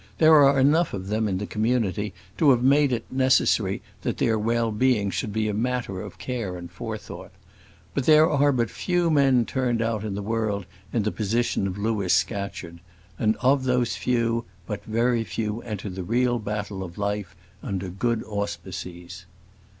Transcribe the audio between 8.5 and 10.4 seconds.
but few men turned out in the